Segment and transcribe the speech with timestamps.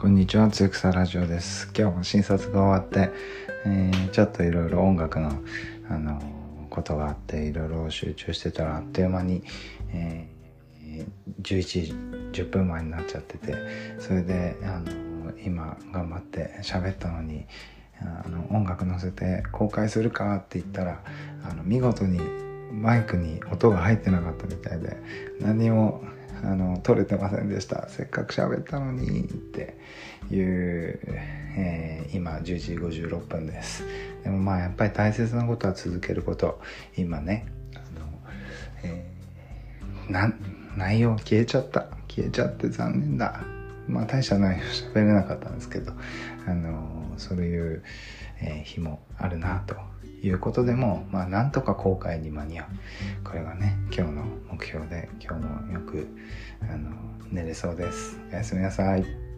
[0.00, 1.70] こんにちは、つゆくさラジオです。
[1.76, 3.10] 今日も診察が終わって、
[3.66, 5.30] えー、ちょっといろいろ音楽の、
[5.90, 6.18] あの
[6.70, 9.42] ことがあって、いろいろ集中してたら、あっという間に、
[9.92, 11.06] えー、
[11.42, 13.54] 11時10分前になっちゃってて、
[13.98, 17.44] それで、あの今頑張って喋ったのに、
[18.00, 21.02] あの音楽載せて公開するかって言ったら、
[21.44, 22.20] あの見事に
[22.72, 24.96] マイクに音が入ってなかったみたいで、
[25.42, 26.02] 何も
[26.42, 27.88] あの取れてませんでした。
[27.88, 29.76] せっかく喋ったのにって
[30.30, 31.00] いう、
[31.56, 33.84] えー、今10時56分です。
[34.24, 36.60] でもまあやっぱり大切なことは続けること。
[36.96, 38.06] 今ねあの、
[38.84, 40.32] えー、な
[40.76, 41.86] 内容消えちゃった。
[42.08, 43.42] 消えちゃって残念だ。
[43.86, 45.92] まあ大した内容喋れなかったんですけど
[46.46, 47.82] あのそういう、
[48.40, 49.76] え、日もあるなと
[50.22, 52.66] いうことでも、まあ、なんとか後悔に間に合う。
[53.24, 56.08] これがね、今日の目標で、今日もよく、
[56.62, 56.90] あの、
[57.30, 58.18] 寝れそうです。
[58.32, 59.29] おやすみなさい。